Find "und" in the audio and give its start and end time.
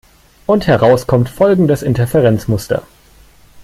0.47-0.65